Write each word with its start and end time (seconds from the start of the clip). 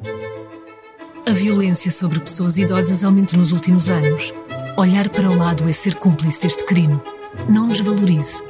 A 0.00 1.32
violência 1.32 1.90
sobre 1.90 2.20
pessoas 2.20 2.56
idosas 2.56 3.02
aumenta 3.02 3.36
nos 3.36 3.52
últimos 3.52 3.90
anos. 3.90 4.32
Olhar 4.76 5.08
para 5.08 5.28
o 5.28 5.36
lado 5.36 5.68
é 5.68 5.72
ser 5.72 5.96
cúmplice 5.96 6.42
deste 6.42 6.64
crime. 6.64 7.00
Não 7.48 7.66
nos 7.66 7.80
valorize. 7.80 8.44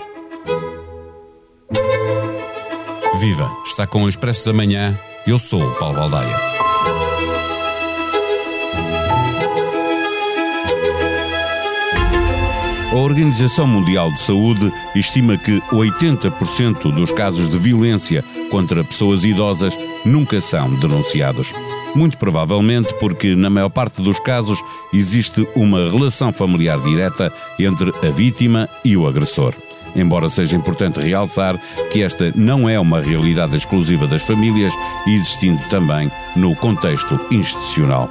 Viva! 3.18 3.50
Está 3.64 3.86
com 3.86 4.04
o 4.04 4.08
Expresso 4.10 4.44
da 4.44 4.52
Manhã. 4.52 4.98
Eu 5.26 5.38
sou 5.38 5.66
o 5.66 5.74
Paulo 5.76 5.96
Baldaia. 5.96 6.36
A 12.92 12.94
Organização 12.94 13.66
Mundial 13.66 14.12
de 14.12 14.20
Saúde 14.20 14.70
estima 14.94 15.38
que 15.38 15.62
80% 15.72 16.92
dos 16.94 17.10
casos 17.10 17.48
de 17.48 17.56
violência 17.58 18.22
contra 18.50 18.84
pessoas 18.84 19.24
idosas 19.24 19.74
nunca 20.04 20.40
são 20.40 20.74
denunciados. 20.74 21.52
Muito 21.94 22.18
provavelmente 22.18 22.94
porque, 23.00 23.34
na 23.34 23.50
maior 23.50 23.70
parte 23.70 24.02
dos 24.02 24.20
casos, 24.20 24.62
existe 24.92 25.46
uma 25.54 25.90
relação 25.90 26.32
familiar 26.32 26.78
direta 26.80 27.32
entre 27.58 27.92
a 28.06 28.10
vítima 28.10 28.68
e 28.84 28.96
o 28.96 29.06
agressor. 29.06 29.54
Embora 29.96 30.28
seja 30.28 30.56
importante 30.56 31.00
realçar 31.00 31.58
que 31.90 32.02
esta 32.02 32.32
não 32.36 32.68
é 32.68 32.78
uma 32.78 33.00
realidade 33.00 33.56
exclusiva 33.56 34.06
das 34.06 34.22
famílias, 34.22 34.72
existindo 35.06 35.60
também 35.70 36.10
no 36.36 36.54
contexto 36.54 37.18
institucional. 37.30 38.08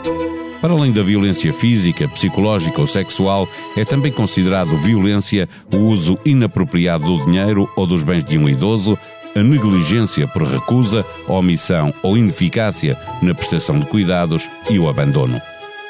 Para 0.61 0.73
além 0.73 0.91
da 0.91 1.03
violência 1.03 1.53
física, 1.53 2.07
psicológica 2.07 2.81
ou 2.81 2.87
sexual, 2.87 3.47
é 3.75 3.85
também 3.85 4.11
considerado 4.11 4.75
violência 4.77 5.47
o 5.71 5.77
uso 5.77 6.17
inapropriado 6.25 7.05
do 7.05 7.25
dinheiro 7.25 7.69
ou 7.75 7.85
dos 7.85 8.01
bens 8.01 8.23
de 8.23 8.39
um 8.39 8.49
idoso, 8.49 8.97
a 9.37 9.43
negligência 9.43 10.27
por 10.27 10.43
recusa, 10.43 11.05
omissão 11.27 11.93
ou 12.01 12.17
ineficácia 12.17 12.97
na 13.21 13.35
prestação 13.35 13.79
de 13.79 13.85
cuidados 13.85 14.49
e 14.69 14.79
o 14.79 14.89
abandono. 14.89 15.39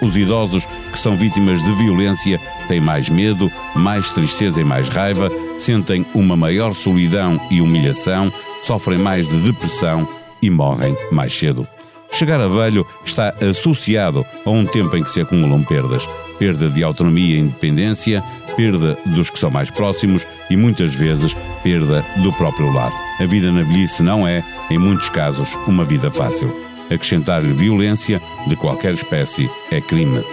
Os 0.02 0.16
idosos 0.16 0.68
que 0.92 1.00
são 1.00 1.16
vítimas 1.16 1.63
de 1.63 1.71
violência 1.74 2.40
têm 2.68 2.80
mais 2.80 3.10
medo, 3.10 3.52
mais 3.76 4.12
tristeza 4.12 4.62
e 4.62 4.63
mais 4.63 4.90
raiva, 4.90 5.32
sentem 5.58 6.05
uma 6.13 6.36
maior 6.36 6.74
solidão 6.74 7.40
e 7.49 7.62
humilhação, 7.62 8.32
sofrem 8.62 8.99
mais 8.99 9.27
de 9.27 9.38
depressão 9.38 10.08
e 10.41 10.49
morrem 10.49 10.96
mais 11.12 11.34
cedo. 11.34 11.68
Chegar 12.12 12.40
a 12.40 12.48
velho 12.48 12.86
está 13.04 13.34
associado 13.41 14.26
a 14.46 14.49
um 14.49 14.66
tempo 14.66 14.96
em 14.96 15.04
que 15.04 15.10
se 15.10 15.21
acumulam 15.21 15.64
perdas. 15.64 16.08
Perda 16.38 16.70
de 16.70 16.84
autonomia 16.84 17.36
e 17.36 17.40
independência, 17.40 18.24
perda 18.58 18.98
dos 19.05 19.30
que 19.30 19.40
são 19.40 19.50
mais 19.50 19.70
próximos 19.70 20.27
e 20.50 20.58
muitas 20.58 20.94
vezes 20.94 21.34
perda 21.63 22.04
do 22.24 22.34
próprio 22.34 22.74
lar. 22.74 22.91
A 23.22 23.26
vida 23.26 23.52
na 23.52 23.62
velhice 23.62 24.04
não 24.04 24.27
é, 24.27 24.44
em 24.70 24.77
muitos 24.77 25.10
casos, 25.10 25.49
uma 25.66 25.86
vida 25.86 26.12
fácil. 26.12 26.52
Acrescentar-lhe 26.91 27.54
violência 27.54 28.22
de 28.48 28.55
qualquer 28.55 28.94
espécie 28.94 29.49
é 29.72 29.80
crime. 29.80 30.24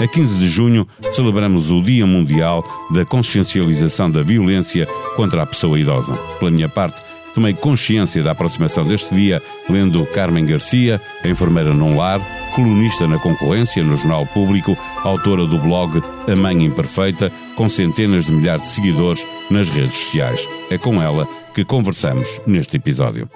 A 0.00 0.06
15 0.06 0.38
de 0.38 0.48
junho 0.48 0.86
celebramos 1.10 1.70
o 1.70 1.82
Dia 1.82 2.06
Mundial 2.06 2.64
da 2.90 3.04
Consciencialização 3.04 4.10
da 4.10 4.22
Violência 4.22 4.86
contra 5.16 5.42
a 5.42 5.46
Pessoa 5.46 5.78
Idosa. 5.78 6.16
Pela 6.38 6.50
minha 6.50 6.68
parte, 6.68 7.02
tomei 7.38 7.54
consciência 7.54 8.20
da 8.20 8.32
aproximação 8.32 8.84
deste 8.84 9.14
dia 9.14 9.40
lendo 9.70 10.04
Carmen 10.06 10.44
Garcia, 10.44 11.00
enfermeira 11.24 11.72
num 11.72 11.96
lar, 11.96 12.20
colunista 12.52 13.06
na 13.06 13.16
concorrência 13.16 13.84
no 13.84 13.96
Jornal 13.96 14.26
Público, 14.26 14.76
autora 15.04 15.46
do 15.46 15.56
blog 15.56 16.02
A 16.26 16.34
Mãe 16.34 16.64
Imperfeita, 16.64 17.32
com 17.54 17.68
centenas 17.68 18.24
de 18.24 18.32
milhares 18.32 18.64
de 18.64 18.70
seguidores 18.70 19.24
nas 19.48 19.68
redes 19.68 19.94
sociais. 19.94 20.48
É 20.68 20.76
com 20.76 21.00
ela 21.00 21.28
que 21.54 21.64
conversamos 21.64 22.40
neste 22.44 22.76
episódio. 22.76 23.30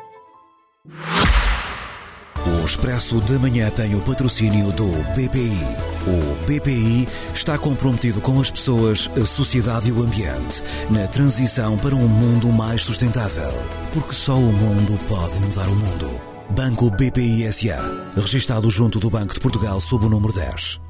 O 2.45 2.65
Expresso 2.65 3.21
da 3.21 3.39
Manhã 3.39 3.71
tem 3.71 3.95
o 3.95 4.03
patrocínio 4.03 4.73
do 4.73 4.89
BPI. 5.15 5.92
O 6.05 6.47
BPI 6.47 7.07
está 7.33 7.57
comprometido 7.57 8.21
com 8.21 8.41
as 8.41 8.51
pessoas, 8.51 9.09
a 9.21 9.25
sociedade 9.25 9.89
e 9.89 9.93
o 9.93 10.03
ambiente 10.03 10.63
na 10.91 11.07
transição 11.07 11.79
para 11.79 11.95
um 11.95 12.09
mundo 12.09 12.49
mais 12.49 12.83
sustentável. 12.83 13.53
Porque 13.93 14.13
só 14.13 14.35
o 14.35 14.53
mundo 14.53 14.99
pode 15.07 15.41
mudar 15.41 15.69
o 15.69 15.77
mundo. 15.77 16.21
Banco 16.51 16.91
BPI 16.91 17.53
SA. 17.53 18.11
Registado 18.17 18.69
junto 18.69 18.99
do 18.99 19.09
Banco 19.09 19.33
de 19.33 19.41
Portugal 19.41 19.81
sob 19.81 20.07
o 20.07 20.09
número 20.09 20.33
10. 20.33 20.81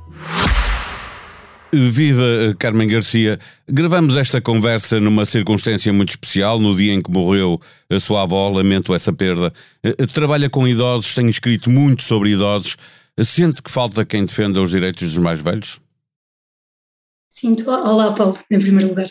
Viva 1.74 2.54
Carmen 2.58 2.88
Garcia. 2.88 3.38
Gravamos 3.68 4.16
esta 4.16 4.40
conversa 4.40 4.98
numa 4.98 5.26
circunstância 5.26 5.92
muito 5.92 6.10
especial, 6.10 6.58
no 6.58 6.74
dia 6.74 6.92
em 6.92 7.02
que 7.02 7.10
morreu 7.10 7.60
a 7.90 8.00
sua 8.00 8.22
avó, 8.22 8.48
lamento 8.48 8.94
essa 8.94 9.12
perda. 9.12 9.52
Eh, 9.82 10.06
trabalha 10.06 10.50
com 10.50 10.68
idosos, 10.68 11.14
tem 11.14 11.28
escrito 11.28 11.70
muito 11.70 12.02
sobre 12.02 12.30
idosos. 12.30 12.76
Sente 13.20 13.62
que 13.62 13.70
falta 13.70 14.06
quem 14.06 14.24
defenda 14.24 14.62
os 14.62 14.70
direitos 14.70 15.02
dos 15.02 15.18
mais 15.18 15.40
velhos? 15.40 15.78
Sinto. 17.28 17.70
Olá, 17.70 18.14
Paulo, 18.14 18.38
em 18.50 18.58
primeiro 18.58 18.88
lugar. 18.88 19.10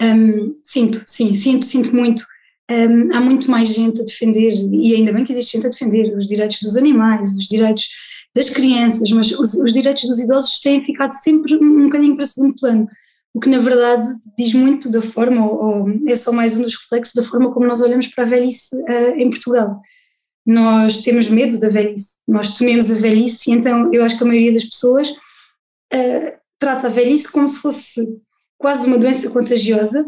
Um, 0.00 0.58
sinto, 0.62 1.02
sim, 1.06 1.34
sinto, 1.34 1.64
sinto 1.66 1.94
muito. 1.94 2.24
Um, 2.70 3.14
há 3.14 3.20
muito 3.20 3.50
mais 3.50 3.68
gente 3.68 4.00
a 4.00 4.04
defender, 4.04 4.54
e 4.72 4.94
ainda 4.94 5.12
bem 5.12 5.24
que 5.24 5.32
existe 5.32 5.52
gente 5.52 5.66
a 5.66 5.70
defender 5.70 6.16
os 6.16 6.26
direitos 6.26 6.60
dos 6.60 6.76
animais, 6.76 7.36
os 7.36 7.46
direitos 7.46 7.88
das 8.34 8.48
crianças, 8.48 9.10
mas 9.10 9.30
os, 9.32 9.54
os, 9.54 9.72
direitos 9.74 10.04
dos 10.04 10.18
idosos 10.18 10.58
têm 10.60 10.82
ficado 10.82 11.12
sempre 11.12 11.54
um 11.56 11.84
bocadinho 11.84 12.16
para 12.16 12.24
segundo 12.24 12.54
plano, 12.58 12.88
o 13.34 13.40
que 13.40 13.50
na 13.50 13.58
verdade 13.58 14.08
diz 14.38 14.54
muito 14.54 14.90
da 14.90 15.02
forma, 15.02 15.46
ou, 15.46 15.54
ou 15.54 16.08
é 16.08 16.16
só 16.16 16.32
mais 16.32 16.56
um 16.56 16.62
dos 16.62 16.74
reflexos 16.74 17.14
da 17.14 17.22
forma 17.22 17.52
como 17.52 17.66
nós 17.66 17.82
olhamos 17.82 18.08
para 18.08 18.24
a 18.24 18.26
velhice 18.26 18.74
uh, 18.74 19.14
em 19.16 19.28
Portugal. 19.28 19.80
Nós 20.46 21.02
temos 21.02 21.28
medo 21.28 21.58
da 21.58 21.68
velhice, 21.68 22.18
nós 22.28 22.56
tememos 22.58 22.90
a 22.90 22.96
velhice, 22.96 23.50
então 23.50 23.92
eu 23.92 24.04
acho 24.04 24.18
que 24.18 24.24
a 24.24 24.26
maioria 24.26 24.52
das 24.52 24.64
pessoas 24.64 25.08
uh, 25.08 26.38
trata 26.58 26.86
a 26.86 26.90
velhice 26.90 27.30
como 27.32 27.48
se 27.48 27.60
fosse 27.60 28.06
quase 28.58 28.86
uma 28.86 28.98
doença 28.98 29.30
contagiosa, 29.30 30.06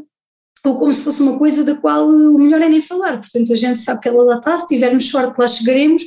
ou 0.65 0.75
como 0.75 0.93
se 0.93 1.05
fosse 1.05 1.23
uma 1.23 1.39
coisa 1.39 1.65
da 1.65 1.75
qual 1.77 2.09
o 2.09 2.39
melhor 2.39 2.61
é 2.61 2.69
nem 2.69 2.81
falar. 2.81 3.19
Portanto, 3.19 3.53
a 3.53 3.57
gente 3.57 3.79
sabe 3.81 4.01
que 4.01 4.09
ela 4.09 4.25
lá 4.25 4.37
está, 4.37 4.59
se 4.59 4.67
tivermos 4.67 5.09
sorte 5.09 5.39
lá 5.39 5.49
chegaremos, 5.49 6.03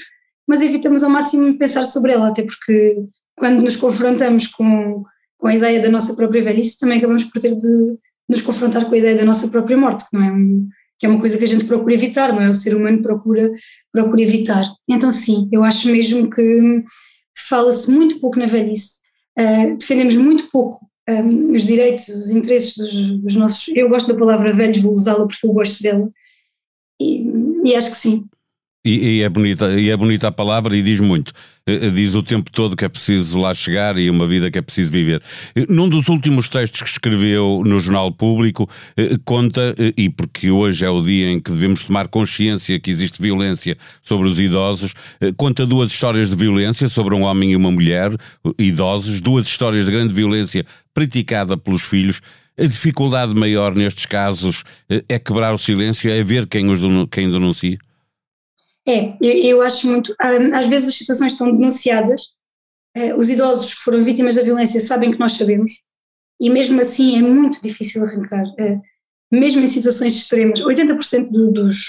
mas 0.47 0.61
evitamos 0.61 1.03
ao 1.03 1.09
máximo 1.09 1.57
pensar 1.57 1.83
sobre 1.83 2.11
ela, 2.11 2.29
até 2.29 2.43
porque 2.43 2.97
quando 3.37 3.63
nos 3.63 3.77
confrontamos 3.77 4.47
com, 4.47 5.03
com 5.37 5.47
a 5.47 5.55
ideia 5.55 5.79
da 5.79 5.89
nossa 5.89 6.15
própria 6.15 6.41
velhice, 6.41 6.77
também 6.77 6.97
acabamos 6.97 7.23
por 7.23 7.39
ter 7.39 7.55
de 7.55 7.97
nos 8.27 8.41
confrontar 8.41 8.85
com 8.85 8.93
a 8.93 8.97
ideia 8.97 9.17
da 9.17 9.25
nossa 9.25 9.47
própria 9.47 9.77
morte, 9.77 10.05
que 10.09 10.17
não 10.17 10.25
é 10.25 10.31
um, 10.31 10.67
que 10.99 11.05
é 11.05 11.09
uma 11.09 11.19
coisa 11.19 11.37
que 11.37 11.45
a 11.45 11.47
gente 11.47 11.65
procura 11.65 11.93
evitar, 11.93 12.33
não 12.33 12.41
é? 12.41 12.49
O 12.49 12.53
ser 12.53 12.75
humano 12.75 13.01
procura, 13.01 13.49
procura 13.91 14.21
evitar. 14.21 14.65
Então, 14.87 15.11
sim, 15.11 15.47
eu 15.51 15.63
acho 15.63 15.89
mesmo 15.89 16.29
que 16.29 16.83
fala-se 17.47 17.89
muito 17.89 18.19
pouco 18.19 18.37
na 18.37 18.45
velhice, 18.45 18.97
uh, 19.39 19.77
defendemos 19.77 20.17
muito 20.17 20.49
pouco 20.51 20.85
um, 21.09 21.51
os 21.51 21.65
direitos, 21.65 22.09
os 22.09 22.29
interesses 22.31 22.75
dos, 22.75 23.21
dos, 23.21 23.35
nossos. 23.35 23.75
Eu 23.75 23.87
gosto 23.87 24.11
da 24.11 24.19
palavra 24.19 24.53
velhos, 24.53 24.81
vou 24.81 24.93
usá-la 24.93 25.25
porque 25.25 25.47
eu 25.47 25.53
gosto 25.53 25.81
dela, 25.81 26.11
e, 26.99 27.25
e 27.63 27.75
acho 27.75 27.91
que 27.91 27.97
sim, 27.97 28.25
e, 28.85 29.17
e, 29.17 29.23
é 29.23 29.29
bonita, 29.29 29.79
e 29.79 29.89
é 29.89 29.97
bonita 29.97 30.29
a 30.29 30.31
palavra 30.31 30.75
e 30.75 30.81
diz 30.81 30.99
muito. 30.99 31.33
Eh, 31.67 31.87
eh, 31.87 31.89
diz 31.89 32.15
o 32.15 32.23
tempo 32.23 32.49
todo 32.49 32.77
que 32.77 32.85
é 32.85 32.89
preciso 32.89 33.37
lá 33.37 33.53
chegar 33.53 33.97
e 33.97 34.09
uma 34.09 34.25
vida 34.25 34.49
que 34.49 34.57
é 34.57 34.61
preciso 34.61 34.89
viver. 34.89 35.21
Eh, 35.53 35.65
num 35.67 35.89
dos 35.89 36.07
últimos 36.07 36.47
textos 36.47 36.81
que 36.81 36.89
escreveu 36.89 37.61
no 37.65 37.81
Jornal 37.81 38.09
Público, 38.11 38.69
conta, 39.25 39.75
e 39.97 40.09
porque 40.09 40.49
hoje 40.49 40.85
é 40.85 40.89
o 40.89 41.03
dia 41.03 41.29
em 41.29 41.41
que 41.41 41.51
devemos 41.51 41.83
tomar 41.83 42.07
consciência 42.07 42.79
que 42.79 42.89
existe 42.89 43.21
violência 43.21 43.77
sobre 44.01 44.27
os 44.27 44.39
idosos, 44.39 44.93
conta 45.35 45.65
duas 45.65 45.91
histórias 45.91 46.29
de 46.29 46.35
violência 46.35 46.87
sobre 46.87 47.13
um 47.13 47.23
homem 47.23 47.51
e 47.51 47.55
uma 47.55 47.71
mulher, 47.71 48.11
idosos, 48.57 49.19
duas 49.19 49.45
histórias 49.47 49.85
de 49.85 49.91
grande 49.91 50.13
violência 50.13 50.65
praticada 50.93 51.57
pelos 51.57 51.83
filhos. 51.83 52.21
A 52.57 52.65
dificuldade 52.65 53.33
maior 53.33 53.75
nestes 53.75 54.05
casos 54.05 54.63
é 55.07 55.19
quebrar 55.19 55.53
o 55.53 55.57
silêncio, 55.57 56.09
é 56.11 56.23
ver 56.23 56.47
quem, 56.47 56.69
os, 56.69 56.81
quem 57.11 57.29
denuncia? 57.29 57.77
É, 58.89 59.15
eu, 59.21 59.33
eu 59.43 59.61
acho 59.61 59.87
muito. 59.87 60.15
Às 60.19 60.65
vezes 60.65 60.89
as 60.89 60.95
situações 60.95 61.33
estão 61.33 61.51
denunciadas, 61.51 62.23
eh, 62.95 63.13
os 63.15 63.29
idosos 63.29 63.75
que 63.75 63.81
foram 63.81 64.01
vítimas 64.01 64.35
da 64.35 64.41
violência 64.41 64.81
sabem 64.81 65.11
que 65.11 65.19
nós 65.19 65.33
sabemos, 65.33 65.73
e 66.41 66.49
mesmo 66.49 66.81
assim 66.81 67.19
é 67.19 67.21
muito 67.21 67.61
difícil 67.61 68.03
arrancar. 68.03 68.45
Eh, 68.57 68.79
mesmo 69.31 69.61
em 69.61 69.67
situações 69.67 70.15
extremas, 70.15 70.59
80% 70.59 71.29
do, 71.29 71.51
dos, 71.51 71.85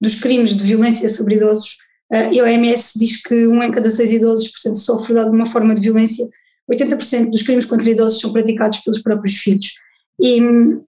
dos 0.00 0.20
crimes 0.20 0.56
de 0.56 0.64
violência 0.64 1.06
sobre 1.08 1.34
idosos, 1.34 1.76
eh, 2.10 2.40
a 2.40 2.44
OMS 2.44 2.98
diz 2.98 3.20
que 3.20 3.46
um 3.46 3.62
em 3.62 3.70
cada 3.70 3.90
seis 3.90 4.10
idosos, 4.10 4.48
portanto, 4.48 4.78
sofre 4.78 5.14
de 5.14 5.20
alguma 5.20 5.44
forma 5.46 5.74
de 5.74 5.82
violência. 5.82 6.26
80% 6.70 7.30
dos 7.30 7.42
crimes 7.42 7.66
contra 7.66 7.90
idosos 7.90 8.20
são 8.20 8.32
praticados 8.32 8.78
pelos 8.78 9.02
próprios 9.02 9.36
filhos. 9.36 9.74
E, 10.20 10.38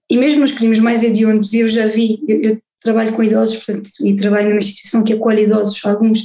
e 0.09 0.17
mesmo 0.17 0.43
os 0.43 0.51
crimes 0.51 0.79
mais 0.79 1.03
hediondos, 1.03 1.53
eu 1.53 1.67
já 1.67 1.85
vi, 1.87 2.19
eu, 2.27 2.41
eu 2.41 2.61
trabalho 2.81 3.13
com 3.13 3.23
idosos, 3.23 3.57
portanto, 3.57 3.89
e 4.01 4.15
trabalho 4.15 4.49
numa 4.49 4.59
instituição 4.59 5.03
que 5.03 5.13
acolhe 5.13 5.43
idosos, 5.43 5.85
alguns 5.85 6.21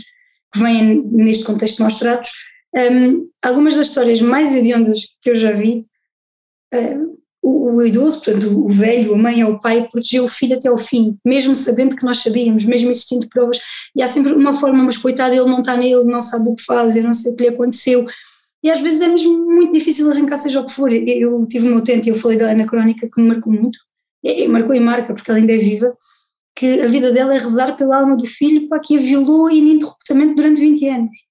que 0.53 0.61
vêm 0.61 1.03
neste 1.13 1.45
contexto 1.45 1.83
maus 1.83 1.97
tratos. 1.97 2.31
Um, 2.75 3.29
algumas 3.43 3.75
das 3.75 3.87
histórias 3.87 4.21
mais 4.21 4.55
hediondas 4.55 5.01
que 5.23 5.31
eu 5.31 5.35
já 5.35 5.53
vi, 5.53 5.87
uh, 6.75 7.17
o, 7.43 7.77
o, 7.77 7.87
idoso, 7.87 8.21
portanto 8.21 8.51
o 8.51 8.69
velho, 8.69 9.15
a 9.15 9.19
mãe 9.19 9.45
ou 9.45 9.53
o 9.53 9.61
pai, 9.61 9.89
protegeu 9.89 10.25
o 10.25 10.29
filho 10.29 10.57
até 10.57 10.69
ao 10.69 10.77
fim, 10.77 11.17
mesmo 11.25 11.55
sabendo 11.55 11.95
que 11.95 12.05
nós 12.05 12.19
sabíamos, 12.19 12.65
mesmo 12.65 12.91
existindo 12.91 13.29
provas, 13.29 13.59
e 13.95 14.03
há 14.03 14.07
sempre 14.09 14.33
uma 14.33 14.53
forma, 14.53 14.83
mas 14.83 14.97
coitado, 14.97 15.35
ele 15.35 15.45
não 15.45 15.61
está 15.61 15.77
nele, 15.77 16.05
não 16.05 16.21
sabe 16.21 16.49
o 16.49 16.57
que 16.57 16.65
faz, 16.65 16.97
eu 16.97 17.05
não 17.05 17.15
sei 17.15 17.33
o 17.33 17.37
que 17.37 17.45
lhe 17.45 17.51
aconteceu, 17.51 18.05
e 18.63 18.71
às 18.71 18.81
vezes 18.81 19.01
é 19.01 19.09
mesmo 19.09 19.47
muito 19.47 19.73
difícil 19.73 20.11
arrancar 20.11 20.37
seja 20.37 20.61
o 20.61 20.65
que 20.65 20.73
for, 20.73 20.93
eu 20.93 21.47
tive 21.47 21.69
uma 21.69 21.79
utente, 21.79 22.09
eu 22.09 22.17
falei 22.17 22.37
dela 22.37 22.55
na 22.55 22.67
crónica 22.67 23.09
que 23.09 23.21
me 23.21 23.29
marcou 23.29 23.53
muito, 23.53 23.79
e 24.25 24.49
marcou 24.49 24.75
e 24.75 24.81
marca 24.81 25.15
porque 25.15 25.31
ela 25.31 25.39
ainda 25.39 25.53
é 25.53 25.59
viva, 25.59 25.97
que 26.57 26.81
a 26.81 26.89
vida 26.89 27.13
dela 27.13 27.35
é 27.35 27.39
rezar 27.39 27.77
pela 27.77 27.99
alma 27.99 28.17
do 28.17 28.25
filho 28.25 28.67
para 28.67 28.81
que 28.81 28.97
a 28.97 28.99
violou 28.99 29.51
ininterruptamente 29.51 30.35
durante 30.35 30.61
20 30.61 30.89
anos. 30.89 31.27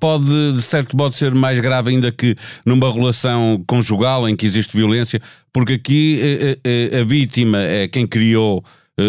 Pode, 0.00 0.54
de 0.54 0.62
certo 0.62 0.96
modo, 0.96 1.14
ser 1.14 1.34
mais 1.34 1.60
grave 1.60 1.90
ainda 1.90 2.10
que 2.10 2.34
numa 2.64 2.90
relação 2.90 3.62
conjugal 3.66 4.28
em 4.28 4.34
que 4.34 4.46
existe 4.46 4.74
violência, 4.74 5.20
porque 5.52 5.74
aqui 5.74 6.18
a, 6.20 6.24
eh, 6.24 6.58
a, 6.64 6.68
eh, 6.68 6.90
eh, 6.92 7.00
a 7.00 7.04
vítima 7.04 7.58
é 7.58 7.86
quem 7.86 8.06
criou 8.06 8.64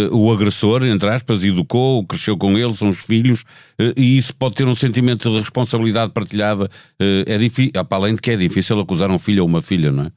o 0.10 0.32
agressor, 0.32 0.86
entre 0.86 1.10
aspas, 1.10 1.44
educou, 1.44 2.06
cresceu 2.06 2.38
com 2.38 2.58
ele, 2.58 2.74
são 2.74 2.88
os 2.88 3.00
filhos, 3.00 3.44
e 3.98 4.18
isso 4.18 4.34
pode 4.34 4.56
ter 4.56 4.66
um 4.66 4.74
sentimento 4.74 5.30
de 5.30 5.36
responsabilidade 5.36 6.14
partilhada. 6.14 6.70
É 6.98 7.38
difícil, 7.38 7.74
para 7.74 7.98
além 7.98 8.16
de 8.16 8.22
que 8.22 8.32
é 8.32 8.38
difícil 8.38 8.80
acusar 8.80 9.12
um 9.12 9.20
filho 9.20 9.44
ou 9.44 9.50
uma 9.50 9.62
filha, 9.62 9.92
não 9.92 10.06
é? 10.06 10.12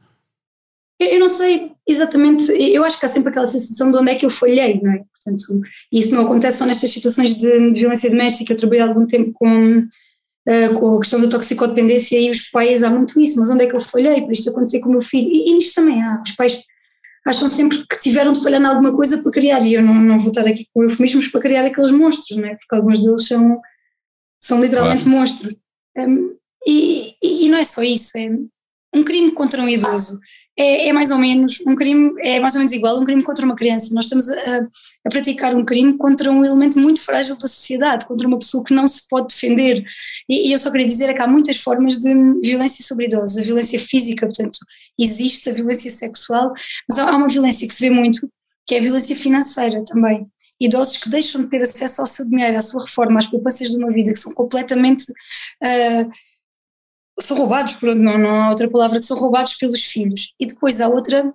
Eu 1.00 1.18
não 1.18 1.28
sei 1.28 1.72
exatamente, 1.86 2.50
eu 2.52 2.84
acho 2.84 2.98
que 2.98 3.04
há 3.04 3.08
sempre 3.08 3.30
aquela 3.30 3.46
sensação 3.46 3.90
de 3.90 3.98
onde 3.98 4.12
é 4.12 4.14
que 4.14 4.24
eu 4.24 4.30
falhei, 4.30 4.80
não 4.80 4.92
é? 4.92 4.98
Portanto, 4.98 5.60
isso 5.90 6.14
não 6.14 6.24
acontece 6.24 6.58
só 6.58 6.66
nestas 6.66 6.90
situações 6.90 7.34
de, 7.34 7.72
de 7.72 7.80
violência 7.80 8.08
doméstica. 8.10 8.52
Eu 8.52 8.56
trabalhei 8.56 8.82
algum 8.82 9.06
tempo 9.06 9.32
com 9.32 9.78
uh, 10.48 10.78
com 10.78 10.96
a 10.96 11.00
questão 11.00 11.20
da 11.20 11.28
toxicodependência 11.28 12.18
e 12.18 12.30
os 12.30 12.48
pais 12.50 12.82
há 12.82 12.90
muito 12.90 13.20
isso, 13.20 13.38
mas 13.40 13.50
onde 13.50 13.64
é 13.64 13.66
que 13.66 13.74
eu 13.74 13.80
falhei 13.80 14.22
para 14.22 14.32
isto 14.32 14.50
acontecer 14.50 14.80
com 14.80 14.88
o 14.88 14.92
meu 14.92 15.02
filho? 15.02 15.30
E, 15.30 15.50
e 15.50 15.54
nisto 15.54 15.74
também 15.74 16.02
há, 16.02 16.22
os 16.24 16.32
pais 16.32 16.62
acham 17.26 17.48
sempre 17.48 17.78
que 17.86 18.00
tiveram 18.00 18.32
de 18.32 18.42
falhar 18.42 18.60
em 18.60 18.66
alguma 18.66 18.94
coisa 18.94 19.22
para 19.22 19.32
criar, 19.32 19.60
e 19.60 19.74
eu 19.74 19.82
não, 19.82 19.94
não 19.94 20.18
vou 20.18 20.28
estar 20.28 20.46
aqui 20.46 20.68
com 20.72 20.82
eufemismos 20.82 21.28
para 21.28 21.40
criar 21.40 21.64
aqueles 21.64 21.90
monstros, 21.90 22.38
não 22.38 22.46
é? 22.46 22.54
porque 22.56 22.74
alguns 22.74 23.02
deles 23.02 23.26
são, 23.26 23.60
são 24.38 24.60
literalmente 24.62 25.04
claro. 25.04 25.18
monstros. 25.18 25.54
Um, 25.96 26.36
e, 26.66 27.14
e, 27.22 27.48
não 27.48 27.58
é 27.58 27.64
só 27.64 27.82
isso, 27.82 28.16
é 28.16 28.28
um 28.94 29.02
crime 29.02 29.32
contra 29.32 29.62
um 29.62 29.68
idoso 29.68 30.18
é, 30.56 30.88
é, 30.88 30.92
mais 30.92 31.10
ou 31.10 31.18
menos 31.18 31.60
um 31.66 31.74
crime, 31.74 32.12
é 32.20 32.38
mais 32.38 32.54
ou 32.54 32.60
menos 32.60 32.72
igual 32.72 33.00
um 33.00 33.04
crime 33.04 33.22
contra 33.22 33.44
uma 33.44 33.56
criança. 33.56 33.92
Nós 33.94 34.04
estamos 34.04 34.28
a, 34.28 34.68
a, 35.04 35.10
praticar 35.10 35.54
um 35.54 35.64
crime 35.64 35.96
contra 35.98 36.30
um 36.30 36.44
elemento 36.44 36.78
muito 36.78 37.00
frágil 37.00 37.36
da 37.36 37.48
sociedade, 37.48 38.06
contra 38.06 38.26
uma 38.26 38.38
pessoa 38.38 38.62
que 38.62 38.72
não 38.72 38.86
se 38.86 39.08
pode 39.08 39.28
defender. 39.28 39.84
E, 40.28 40.48
e 40.48 40.52
eu 40.52 40.58
só 40.58 40.70
queria 40.70 40.86
dizer 40.86 41.10
é 41.10 41.14
que 41.14 41.22
há 41.22 41.26
muitas 41.26 41.58
formas 41.58 41.98
de 41.98 42.14
violência 42.44 42.84
sobre 42.84 43.06
idosos. 43.06 43.38
A 43.38 43.42
violência 43.42 43.78
física, 43.78 44.26
portanto, 44.26 44.58
existe, 44.98 45.50
a 45.50 45.52
violência 45.52 45.90
sexual, 45.90 46.52
mas 46.88 46.98
há, 46.98 47.10
há 47.10 47.16
uma 47.16 47.28
violência 47.28 47.66
que 47.66 47.74
se 47.74 47.88
vê 47.88 47.94
muito, 47.94 48.28
que 48.66 48.76
é 48.76 48.78
a 48.78 48.82
violência 48.82 49.16
financeira 49.16 49.82
também 49.84 50.26
idosos 50.60 50.98
que 50.98 51.10
deixam 51.10 51.42
de 51.42 51.48
ter 51.48 51.60
acesso 51.60 52.00
ao 52.00 52.06
seu 52.06 52.28
dinheiro, 52.28 52.56
à 52.56 52.60
sua 52.60 52.82
reforma, 52.82 53.18
às 53.18 53.26
poupanças 53.26 53.68
de 53.70 53.76
uma 53.76 53.90
vida, 53.90 54.12
que 54.12 54.18
são 54.18 54.32
completamente 54.34 55.04
uh, 55.10 56.10
são 57.18 57.36
roubados, 57.36 57.76
pronto, 57.76 57.98
não, 57.98 58.18
não 58.18 58.42
há 58.42 58.48
outra 58.48 58.68
palavra, 58.68 58.98
que 58.98 59.04
são 59.04 59.16
roubados 59.16 59.54
pelos 59.54 59.84
filhos. 59.84 60.32
E 60.38 60.46
depois 60.46 60.80
há 60.80 60.88
outra, 60.88 61.32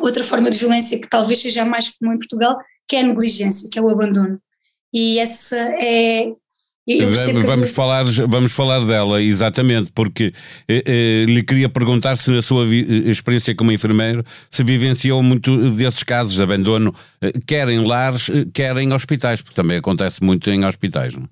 outra 0.00 0.24
forma 0.24 0.50
de 0.50 0.58
violência 0.58 1.00
que 1.00 1.08
talvez 1.08 1.40
seja 1.40 1.64
mais 1.64 1.96
comum 1.96 2.14
em 2.14 2.18
Portugal, 2.18 2.58
que 2.88 2.96
é 2.96 3.00
a 3.00 3.04
negligência, 3.04 3.68
que 3.70 3.78
é 3.78 3.82
o 3.82 3.88
abandono. 3.88 4.40
E 4.92 5.18
essa 5.18 5.56
é. 5.80 6.26
Vamos, 7.46 7.68
que... 7.68 7.74
falar, 7.74 8.04
vamos 8.04 8.50
falar 8.50 8.84
dela, 8.84 9.22
exatamente, 9.22 9.92
porque 9.92 10.32
eh, 10.66 10.82
eh, 10.84 11.24
lhe 11.24 11.42
queria 11.44 11.68
perguntar 11.68 12.16
se 12.16 12.32
na 12.32 12.42
sua 12.42 12.66
eh, 12.66 13.10
experiência 13.10 13.54
como 13.54 13.70
enfermeiro 13.70 14.24
se 14.50 14.64
vivenciou 14.64 15.22
muito 15.22 15.70
desses 15.70 16.02
casos 16.02 16.34
de 16.34 16.42
abandono, 16.42 16.92
eh, 17.20 17.30
quer 17.46 17.68
em 17.68 17.84
lares, 17.86 18.28
eh, 18.30 18.44
quer 18.52 18.76
em 18.78 18.92
hospitais, 18.92 19.40
porque 19.40 19.54
também 19.54 19.76
acontece 19.76 20.20
muito 20.24 20.50
em 20.50 20.64
hospitais. 20.64 21.14
Não? 21.14 21.28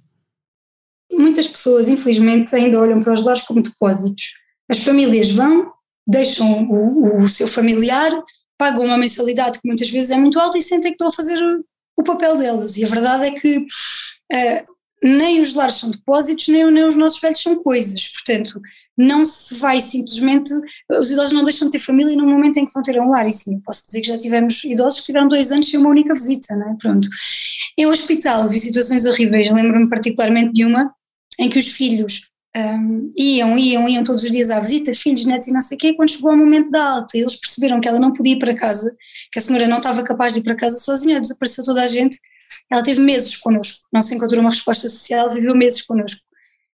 Muitas 1.19 1.47
pessoas, 1.47 1.88
infelizmente, 1.88 2.55
ainda 2.55 2.81
olham 2.81 3.03
para 3.03 3.12
os 3.12 3.23
lares 3.23 3.43
como 3.43 3.62
depósitos. 3.62 4.32
As 4.69 4.79
famílias 4.85 5.31
vão, 5.31 5.73
deixam 6.06 6.69
o, 6.70 7.23
o 7.23 7.29
seu 7.29 7.49
familiar, 7.49 8.11
pagam 8.56 8.85
uma 8.85 8.99
mensalidade 8.99 9.61
que 9.61 9.69
muitas 9.69 9.91
vezes 9.91 10.11
é 10.11 10.17
muito 10.17 10.38
alta 10.38 10.59
e 10.59 10.62
sentem 10.62 10.91
que 10.91 10.94
estão 10.94 11.09
a 11.09 11.12
fazer 11.12 11.38
o 11.99 12.03
papel 12.03 12.37
delas. 12.37 12.76
E 12.76 12.85
a 12.85 12.88
verdade 12.88 13.26
é 13.26 13.31
que 13.32 13.59
uh, 13.59 14.79
nem 15.03 15.41
os 15.41 15.55
lares 15.55 15.76
são 15.76 15.91
depósitos, 15.91 16.49
nem, 16.49 16.70
nem, 16.70 16.85
os 16.85 16.97
nossos 16.97 17.20
velhos 17.20 17.41
são 17.41 17.62
coisas. 17.62 18.09
Portanto, 18.09 18.61
não 18.97 19.25
se 19.25 19.55
vai 19.56 19.81
simplesmente. 19.81 20.53
Os 20.91 21.11
idosos 21.11 21.32
não 21.32 21.44
deixam 21.44 21.69
de 21.69 21.73
ter 21.73 21.85
família 21.85 22.17
no 22.17 22.26
momento 22.26 22.59
em 22.59 22.67
que 22.67 22.73
vão 22.73 22.82
ter 22.82 23.00
um 23.00 23.09
lar. 23.09 23.26
E 23.26 23.32
sim, 23.32 23.61
posso 23.61 23.87
dizer 23.87 24.00
que 24.00 24.09
já 24.09 24.19
tivemos 24.19 24.65
idosos 24.65 25.00
que 25.00 25.06
tiveram 25.06 25.29
dois 25.29 25.53
anos 25.53 25.69
sem 25.69 25.79
uma 25.79 25.91
única 25.91 26.12
visita, 26.12 26.56
não 26.56 26.73
é? 26.73 26.76
Pronto. 26.81 27.09
Em 27.79 27.87
hospital 27.87 28.49
vi 28.49 28.59
situações 28.59 29.06
horríveis, 29.06 29.53
lembro-me 29.53 29.88
particularmente 29.88 30.53
de 30.53 30.65
uma 30.65 30.93
em 31.38 31.49
que 31.49 31.58
os 31.58 31.69
filhos 31.69 32.31
um, 32.56 33.11
iam, 33.17 33.58
iam, 33.58 33.88
iam 33.88 34.05
todos 34.05 34.23
os 34.23 34.31
dias 34.31 34.50
à 34.50 34.61
visita, 34.61 34.93
filhos, 34.94 35.25
netos 35.25 35.49
e 35.49 35.52
não 35.52 35.61
sei 35.61 35.76
o 35.76 35.79
quê, 35.79 35.94
quando 35.94 36.11
chegou 36.11 36.31
ao 36.31 36.37
momento 36.37 36.70
da 36.70 36.82
alta, 36.82 37.17
eles 37.17 37.37
perceberam 37.37 37.81
que 37.81 37.88
ela 37.88 37.99
não 37.99 38.12
podia 38.12 38.32
ir 38.32 38.38
para 38.38 38.55
casa, 38.55 38.94
que 39.31 39.38
a 39.38 39.43
senhora 39.43 39.67
não 39.69 39.76
estava 39.76 40.02
capaz 40.02 40.32
de 40.32 40.40
ir 40.40 40.43
para 40.43 40.56
casa 40.56 40.79
sozinha, 40.79 41.20
desapareceu 41.20 41.64
toda 41.64 41.82
a 41.82 41.87
gente, 41.87 42.19
ela 42.70 42.82
teve 42.82 43.00
meses 43.00 43.37
connosco, 43.37 43.87
não 43.93 44.02
se 44.02 44.14
encontrou 44.14 44.40
uma 44.40 44.50
resposta 44.50 44.88
social, 44.88 45.31
viveu 45.31 45.55
meses 45.55 45.82
connosco. 45.82 46.29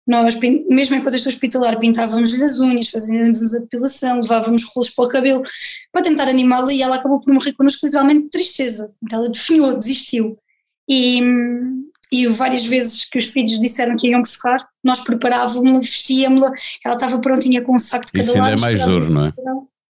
Nós, 0.07 0.39
mesmo 0.69 0.97
enquanto 0.97 1.15
estou 1.15 1.33
hospitalar, 1.33 1.79
pintávamos-lhe 1.79 2.45
as 2.45 2.59
unhas, 2.61 2.91
fazíamos 2.91 3.55
a 3.55 3.61
depilação, 3.61 4.21
levávamos 4.21 4.65
rolos 4.65 4.91
para 4.91 5.05
o 5.07 5.09
cabelo, 5.09 5.43
para 5.91 6.03
tentar 6.03 6.29
animá-la 6.29 6.73
e 6.73 6.83
ela 6.83 6.97
acabou 6.97 7.21
por 7.21 7.33
morrer 7.33 7.55
connosco 7.55 7.87
literalmente 7.87 8.25
de 8.25 8.29
tristeza. 8.29 8.95
Então 9.03 9.21
ela 9.21 9.31
definhou, 9.31 9.75
desistiu. 9.75 10.39
E, 10.87 11.23
hum, 11.23 11.74
e 12.13 12.27
várias 12.27 12.65
vezes 12.67 13.05
que 13.05 13.19
os 13.19 13.27
filhos 13.27 13.59
disseram 13.59 13.97
que 13.97 14.09
iam 14.09 14.21
buscar, 14.21 14.59
nós 14.83 15.01
preparávamos-la, 15.01 15.79
vestíamos-la, 15.79 16.51
ela 16.85 16.95
estava 16.95 17.19
prontinha 17.21 17.63
com 17.63 17.75
um 17.75 17.79
saco 17.79 18.07
de 18.07 18.13
cada 18.13 18.25
Isso 18.25 18.39
lado. 18.39 18.49
ainda 18.49 18.59
é 18.59 18.61
mais 18.61 18.85
duro, 18.85 19.11
não 19.11 19.27
é? 19.27 19.33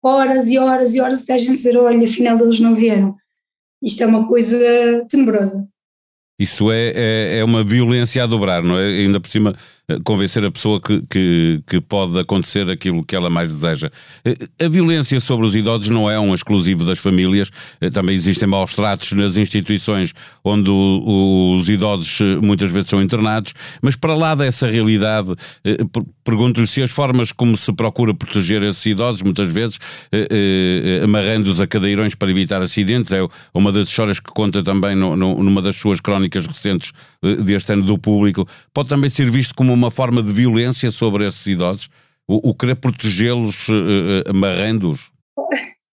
Horas 0.03 0.49
e 0.51 0.59
horas 0.59 0.95
e 0.95 1.01
horas 1.01 1.23
até 1.23 1.35
a 1.35 1.39
gente 1.39 1.57
dizer, 1.57 1.77
olha, 1.77 2.05
afinal 2.05 2.39
eles 2.41 2.61
não 2.61 2.75
vieram. 2.75 3.17
Isto 3.83 4.03
é 4.03 4.07
uma 4.07 4.27
coisa 4.27 4.57
tenebrosa. 5.09 5.69
Isso 6.39 6.71
é, 6.71 6.93
é, 6.95 7.39
é, 7.39 7.45
uma 7.45 7.65
violência 7.65 8.23
a 8.23 8.27
dobrar, 8.27 8.63
não 8.63 8.79
é? 8.79 8.87
Ainda 8.87 9.21
por 9.21 9.29
cima, 9.29 9.57
convencer 10.05 10.45
a 10.45 10.51
pessoa 10.51 10.81
que, 10.81 11.03
que, 11.09 11.63
que, 11.67 11.81
pode 11.81 12.19
acontecer 12.19 12.69
aquilo 12.69 13.03
que 13.03 13.17
ela 13.17 13.31
mais 13.31 13.49
deseja. 13.49 13.91
Eh, 14.25 14.65
a 14.65 14.69
violência 14.69 15.19
sobre 15.21 15.47
os 15.47 15.57
idosos 15.57 15.89
não 15.89 16.11
é 16.11 16.21
um 16.21 16.35
exclusivo 16.35 16.85
das 16.85 16.99
famílias, 16.99 17.51
eh, 17.81 17.89
também 17.89 18.15
existem 18.15 18.47
maus 18.47 18.75
tratos 18.75 19.13
nas 19.13 19.37
instituições 19.37 20.13
onde 20.45 20.71
os 20.71 21.69
idosos 21.69 22.21
muitas 22.43 22.71
vezes 22.71 22.91
são 22.91 23.01
internados, 23.01 23.55
mas 23.81 23.97
para 23.97 24.15
lá 24.15 24.35
dessa 24.35 24.67
realidade, 24.67 25.35
pergunto-lhe 26.25 26.67
se 26.67 26.83
as 26.83 26.91
formas 26.91 27.33
como 27.33 27.57
se 27.57 27.73
procura 27.73 28.15
proteger 28.15 28.63
esses 28.63 28.85
idosos, 28.87 29.23
muitas 29.23 29.49
vezes 29.53 29.79
amarrando-os 31.03 31.61
a 31.61 31.67
cadeirões 31.67 32.15
para 32.15 32.31
evitar 32.31 32.63
acidentes, 32.63 33.13
é 33.13 33.27
uma 33.53 33.73
das 33.73 33.89
histórias 33.89 34.21
que 34.21 34.31
conta 34.33 34.63
também 34.63 34.95
numa 34.97 35.63
das 35.63 35.77
suas 35.77 36.01
crónicas 36.01 36.47
recentes 36.47 36.93
eh, 37.23 37.35
deste 37.37 37.73
ano 37.73 37.83
do 37.83 37.99
público, 37.99 38.47
pode 38.73 38.89
também 38.89 39.11
ser 39.11 39.29
visto 39.31 39.55
como 39.55 39.73
uma 39.79 39.91
forma 39.91 40.23
de 40.23 40.33
violência 40.33 40.91
sobre 40.91 41.27
esses 41.27 41.47
idosos? 41.47 41.89
O, 42.27 42.51
o 42.51 42.55
querer 42.55 42.75
protegê-los 42.75 43.69
uh, 43.69 44.29
amarrando-os? 44.29 45.11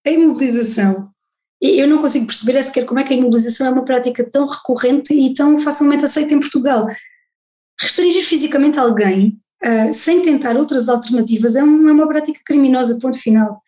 A 0.05 0.09
imobilização. 0.09 1.09
Eu 1.61 1.87
não 1.87 1.99
consigo 1.99 2.27
perceber 2.27 2.61
sequer 2.61 2.85
como 2.85 2.99
é 2.99 3.03
que 3.03 3.13
a 3.13 3.17
imobilização 3.17 3.67
é 3.67 3.69
uma 3.69 3.85
prática 3.85 4.23
tão 4.29 4.45
recorrente 4.45 5.13
e 5.13 5.33
tão 5.33 5.57
facilmente 5.57 6.03
aceita 6.03 6.33
em 6.33 6.39
Portugal. 6.39 6.85
Restringir 7.79 8.23
fisicamente 8.23 8.77
alguém 8.77 9.39
uh, 9.65 9.93
sem 9.93 10.21
tentar 10.21 10.57
outras 10.57 10.89
alternativas 10.89 11.55
é, 11.55 11.63
um, 11.63 11.87
é, 11.87 11.91
uma 11.91 12.07
prática 12.07 12.39
criminosa, 12.45 12.99
ponto 12.99 13.17
final. 13.17 13.61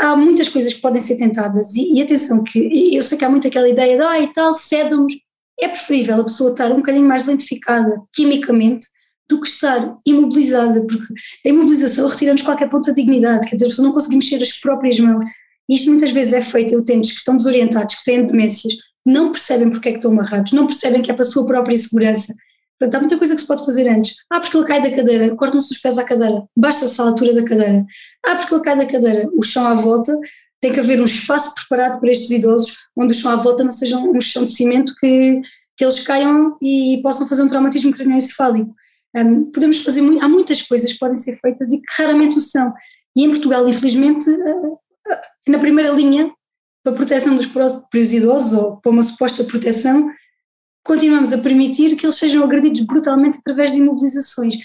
Há 0.00 0.16
muitas 0.16 0.48
coisas 0.48 0.74
que 0.74 0.80
podem 0.80 1.00
ser 1.00 1.16
tentadas 1.16 1.74
e, 1.74 1.92
e 1.92 2.02
atenção 2.02 2.42
que 2.42 2.96
eu 2.96 3.02
sei 3.02 3.18
que 3.18 3.24
há 3.24 3.30
muito 3.30 3.46
aquela 3.46 3.68
ideia 3.68 3.96
de 3.96 4.02
ah 4.02 4.20
e 4.20 4.32
tal, 4.32 4.52
cedam-nos, 4.52 5.14
é 5.60 5.68
preferível 5.68 6.20
a 6.20 6.24
pessoa 6.24 6.50
estar 6.50 6.72
um 6.72 6.76
bocadinho 6.76 7.06
mais 7.06 7.26
lentificada 7.26 7.90
quimicamente 8.12 8.86
do 9.28 9.40
que 9.40 9.48
estar 9.48 9.96
imobilizada, 10.06 10.84
porque 10.86 11.14
a 11.46 11.48
imobilização 11.48 12.08
retira-nos 12.08 12.42
qualquer 12.42 12.68
ponto 12.68 12.92
de 12.92 12.94
dignidade, 12.94 13.48
quer 13.48 13.56
dizer, 13.56 13.66
a 13.66 13.68
pessoa 13.68 13.86
não 13.86 13.94
consegue 13.94 14.16
mexer 14.16 14.42
as 14.42 14.52
próprias 14.60 14.98
mãos. 14.98 15.24
E 15.68 15.74
isto 15.74 15.88
muitas 15.88 16.10
vezes 16.10 16.32
é 16.32 16.40
feito 16.40 16.74
em 16.74 16.78
utentes 16.78 17.12
que 17.12 17.18
estão 17.18 17.36
desorientados, 17.36 17.94
que 17.94 18.04
têm 18.04 18.26
demências, 18.26 18.74
não 19.06 19.32
percebem 19.32 19.70
porque 19.70 19.88
é 19.88 19.92
que 19.92 19.98
estão 19.98 20.12
amarrados, 20.12 20.52
não 20.52 20.66
percebem 20.66 21.02
que 21.02 21.10
é 21.10 21.14
para 21.14 21.24
a 21.24 21.28
sua 21.28 21.46
própria 21.46 21.76
segurança. 21.76 22.34
Portanto, 22.78 22.96
há 22.96 23.00
muita 23.00 23.16
coisa 23.16 23.34
que 23.34 23.40
se 23.40 23.46
pode 23.46 23.64
fazer 23.64 23.88
antes. 23.88 24.16
Ah, 24.28 24.40
porque 24.40 24.56
ele 24.56 24.66
cai 24.66 24.82
da 24.82 24.90
cadeira, 24.90 25.36
cortam-se 25.36 25.72
os 25.72 25.78
pés 25.78 25.98
à 25.98 26.04
cadeira, 26.04 26.42
basta-se 26.56 27.00
a 27.00 27.04
altura 27.04 27.32
da 27.34 27.44
cadeira. 27.44 27.84
Ah, 28.26 28.34
porque 28.34 28.54
ele 28.54 28.62
cai 28.62 28.76
da 28.76 28.86
cadeira, 28.86 29.28
o 29.34 29.42
chão 29.42 29.64
à 29.66 29.74
volta, 29.74 30.12
tem 30.60 30.72
que 30.72 30.80
haver 30.80 31.00
um 31.00 31.04
espaço 31.04 31.54
preparado 31.54 32.00
para 32.00 32.10
estes 32.10 32.30
idosos, 32.30 32.76
onde 32.96 33.12
o 33.12 33.16
chão 33.16 33.32
à 33.32 33.36
volta 33.36 33.62
não 33.62 33.72
seja 33.72 33.98
um 33.98 34.20
chão 34.20 34.44
de 34.44 34.52
cimento 34.52 34.94
que, 35.00 35.40
que 35.76 35.84
eles 35.84 36.00
caiam 36.00 36.56
e 36.60 37.00
possam 37.02 37.26
fazer 37.26 37.42
um 37.42 37.48
traumatismo 37.48 37.92
cranioencefálico. 37.92 38.74
Um, 39.14 39.50
podemos 39.50 39.82
fazer, 39.82 40.00
há 40.20 40.28
muitas 40.28 40.62
coisas 40.62 40.92
que 40.92 40.98
podem 40.98 41.16
ser 41.16 41.38
feitas 41.38 41.72
e 41.72 41.78
que 41.78 42.02
raramente 42.02 42.36
o 42.36 42.40
são. 42.40 42.72
E 43.14 43.24
em 43.24 43.30
Portugal, 43.30 43.68
infelizmente, 43.68 44.26
na 45.46 45.58
primeira 45.58 45.90
linha 45.90 46.32
para 46.82 46.92
a 46.92 46.96
proteção 46.96 47.36
dos 47.36 47.46
próprios 47.46 48.12
idosos 48.12 48.54
ou 48.54 48.76
para 48.78 48.90
uma 48.90 49.02
suposta 49.02 49.44
proteção, 49.44 50.10
continuamos 50.84 51.32
a 51.32 51.38
permitir 51.38 51.96
que 51.96 52.06
eles 52.06 52.16
sejam 52.16 52.42
agredidos 52.42 52.80
brutalmente 52.82 53.38
através 53.38 53.72
de 53.72 53.78
imobilizações. 53.78 54.56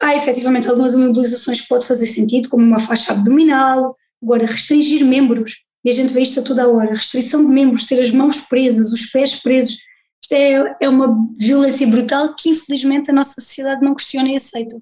Há 0.00 0.16
efetivamente 0.16 0.68
algumas 0.68 0.94
imobilizações 0.94 1.60
que 1.60 1.68
pode 1.68 1.86
fazer 1.86 2.06
sentido, 2.06 2.48
como 2.48 2.64
uma 2.64 2.80
faixa 2.80 3.12
abdominal, 3.12 3.96
agora 4.22 4.46
restringir 4.46 5.04
membros, 5.04 5.62
e 5.84 5.90
a 5.90 5.92
gente 5.92 6.14
vê 6.14 6.22
isto 6.22 6.40
a 6.40 6.42
toda 6.42 6.64
a 6.64 6.68
hora, 6.68 6.94
restrição 6.94 7.44
de 7.44 7.52
membros, 7.52 7.84
ter 7.84 8.00
as 8.00 8.10
mãos 8.10 8.40
presas, 8.42 8.92
os 8.92 9.06
pés 9.06 9.36
presos, 9.36 9.78
isto 10.24 10.32
é, 10.32 10.76
é 10.80 10.88
uma 10.88 11.16
violência 11.38 11.86
brutal 11.86 12.34
que 12.34 12.48
infelizmente 12.48 13.10
a 13.10 13.14
nossa 13.14 13.34
sociedade 13.38 13.82
não 13.82 13.94
questiona 13.94 14.30
e 14.30 14.36
aceita. 14.36 14.76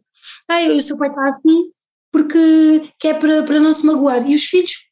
Ah, 0.48 0.60
o 0.68 0.80
seu 0.80 0.96
pai 0.96 1.08
está 1.08 1.28
assim 1.28 1.70
porque 2.12 2.82
quer 3.00 3.18
para, 3.18 3.42
para 3.42 3.58
não 3.58 3.72
se 3.72 3.86
magoar, 3.86 4.28
e 4.28 4.34
os 4.34 4.44
filhos 4.44 4.84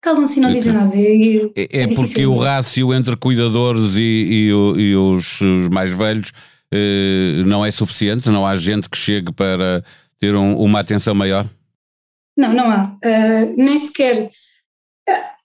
calam-se 0.00 0.38
e 0.38 0.42
não 0.42 0.50
dizem 0.50 0.72
nada. 0.72 0.96
E, 0.96 1.52
é, 1.56 1.62
é, 1.62 1.82
é 1.82 1.94
porque 1.94 2.24
o 2.24 2.38
rácio 2.38 2.94
entre 2.94 3.16
cuidadores 3.16 3.96
e, 3.96 4.00
e, 4.00 4.48
e 4.48 4.96
os, 4.96 5.40
os, 5.40 5.68
mais 5.68 5.90
velhos 5.90 6.32
eh, 6.72 7.42
não 7.44 7.66
é 7.66 7.70
suficiente? 7.72 8.30
Não 8.30 8.46
há 8.46 8.54
gente 8.54 8.88
que 8.88 8.96
chegue 8.96 9.32
para 9.32 9.84
ter 10.20 10.36
um, 10.36 10.56
uma 10.56 10.78
atenção 10.78 11.14
maior? 11.14 11.44
Não, 12.36 12.54
não 12.54 12.70
há. 12.70 12.84
Uh, 13.04 13.54
nem 13.56 13.76
sequer. 13.76 14.30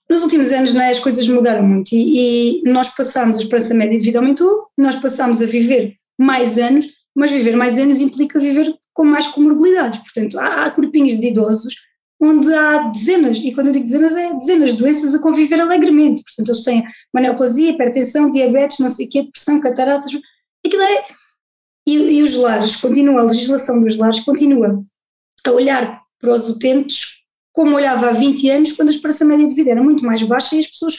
Nos 0.08 0.22
últimos 0.22 0.52
anos 0.52 0.74
né, 0.74 0.90
as 0.90 1.00
coisas 1.00 1.26
mudaram 1.26 1.66
muito 1.66 1.94
e, 1.94 2.60
e 2.60 2.62
nós 2.70 2.88
passámos, 2.94 3.36
a 3.36 3.40
esperança 3.40 3.74
média 3.74 3.98
de 3.98 4.04
vida 4.04 4.18
aumentou, 4.18 4.66
nós 4.76 4.96
passámos 4.96 5.42
a 5.42 5.46
viver 5.46 5.96
mais 6.18 6.58
anos, 6.58 6.86
mas 7.14 7.30
viver 7.30 7.56
mais 7.56 7.78
anos 7.78 8.00
implica 8.00 8.38
viver 8.38 8.74
com 8.92 9.04
mais 9.04 9.26
comorbilidades. 9.28 10.00
Portanto, 10.00 10.38
há, 10.38 10.64
há 10.64 10.70
corpinhos 10.70 11.18
de 11.18 11.28
idosos 11.28 11.74
onde 12.20 12.52
há 12.54 12.88
dezenas, 12.88 13.38
e 13.38 13.52
quando 13.52 13.68
eu 13.68 13.72
digo 13.72 13.84
dezenas, 13.84 14.14
é 14.14 14.32
dezenas 14.34 14.72
de 14.72 14.78
doenças 14.78 15.14
a 15.14 15.20
conviver 15.20 15.60
alegremente. 15.60 16.22
Portanto, 16.22 16.48
eles 16.48 16.64
têm 16.64 16.84
maneoplasia, 17.12 17.70
hipertensão, 17.70 18.30
diabetes, 18.30 18.78
não 18.78 18.88
sei 18.88 19.06
o 19.06 19.10
quê, 19.10 19.22
depressão, 19.24 19.60
cataratas, 19.60 20.12
aquilo 20.64 20.82
é. 20.82 21.04
E, 21.86 21.94
e 22.18 22.22
os 22.22 22.34
lares, 22.36 22.76
continua, 22.76 23.20
a 23.20 23.24
legislação 23.24 23.80
dos 23.80 23.98
lares 23.98 24.20
continua 24.20 24.82
a 25.44 25.50
olhar 25.50 26.02
para 26.18 26.32
os 26.32 26.48
utentes 26.48 27.23
como 27.54 27.76
olhava 27.76 28.08
há 28.08 28.12
20 28.12 28.50
anos, 28.50 28.72
quando 28.72 28.88
a 28.88 28.90
esperança 28.90 29.24
média 29.24 29.46
de 29.46 29.54
vida 29.54 29.70
era 29.70 29.82
muito 29.82 30.04
mais 30.04 30.22
baixa 30.24 30.56
e 30.56 30.58
as 30.58 30.66
pessoas 30.66 30.98